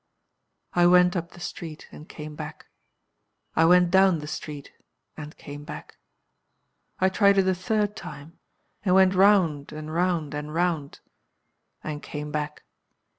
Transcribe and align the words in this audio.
"I 0.73 0.87
went 0.87 1.15
up 1.15 1.29
the 1.33 1.39
street 1.39 1.87
and 1.91 2.09
came 2.09 2.33
back. 2.35 2.65
I 3.55 3.65
went 3.65 3.91
down 3.91 4.17
the 4.17 4.25
street 4.25 4.71
and 5.15 5.37
came 5.37 5.63
back. 5.63 5.97
I 6.97 7.07
tried 7.09 7.37
it 7.37 7.47
a 7.47 7.53
third 7.53 7.95
time, 7.95 8.39
and 8.83 8.95
went 8.95 9.13
round 9.13 9.71
and 9.71 9.93
round 9.93 10.33
and 10.33 10.55
round 10.55 11.01
and 11.83 12.01
came 12.01 12.31
back. 12.31 12.63